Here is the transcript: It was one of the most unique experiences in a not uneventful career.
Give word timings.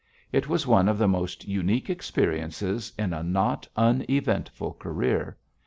It 0.31 0.49
was 0.49 0.65
one 0.65 0.89
of 0.89 0.97
the 0.97 1.07
most 1.07 1.47
unique 1.47 1.87
experiences 1.87 2.91
in 2.97 3.13
a 3.13 3.21
not 3.21 3.67
uneventful 3.77 4.73
career. 4.73 5.37